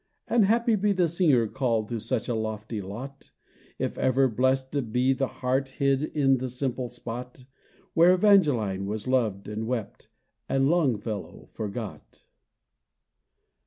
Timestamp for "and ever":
3.79-4.27